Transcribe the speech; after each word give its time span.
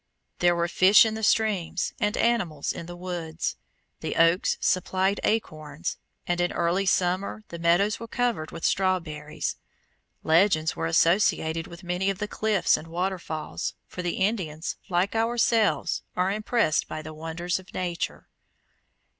There 0.39 0.55
were 0.55 0.67
fish 0.67 1.05
in 1.05 1.13
the 1.13 1.21
streams 1.21 1.93
and 1.99 2.17
animals 2.17 2.71
in 2.73 2.87
the 2.87 2.95
woods. 2.95 3.55
The 3.99 4.15
oaks 4.15 4.57
supplied 4.59 5.19
acorns, 5.23 5.97
and 6.25 6.41
in 6.41 6.51
early 6.53 6.87
summer 6.87 7.43
the 7.49 7.59
meadows 7.59 7.99
were 7.99 8.07
covered 8.07 8.49
with 8.49 8.65
strawberries. 8.65 9.57
Legends 10.23 10.75
were 10.75 10.87
associated 10.87 11.67
with 11.67 11.83
many 11.83 12.09
of 12.09 12.17
the 12.17 12.27
cliffs 12.27 12.77
and 12.77 12.87
waterfalls, 12.87 13.75
for 13.85 14.01
the 14.01 14.15
Indians, 14.15 14.75
like 14.89 15.13
ourselves, 15.13 16.01
are 16.15 16.31
impressed 16.31 16.87
by 16.87 17.03
the 17.03 17.13
wonders 17.13 17.59
of 17.59 17.71
Nature. 17.71 18.27